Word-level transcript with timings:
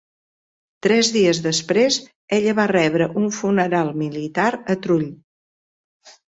Tres 0.85 1.09
dies 1.17 1.41
després, 1.47 1.97
ella 2.37 2.55
va 2.61 2.65
rebre 2.71 3.09
un 3.25 3.29
funeral 3.41 3.93
militar 4.05 4.49
a 4.77 4.79
Trull. 4.87 5.07